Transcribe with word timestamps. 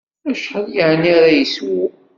Acḥal 0.29 0.65
yeɛni 0.75 1.11
ara 1.17 1.27
yeswu? 1.37 1.81